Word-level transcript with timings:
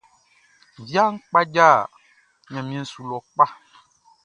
Viaʼn 0.87 1.13
kpadja 1.27 1.67
ɲanmiɛn 2.53 2.89
su 2.91 3.01
lɔ 3.09 3.17
kpa. 3.31 3.45